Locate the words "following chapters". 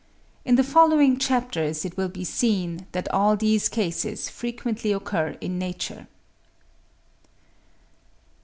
0.63-1.85